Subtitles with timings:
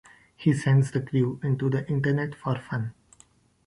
[0.35, 2.95] He sends the crew into the Internet for fun.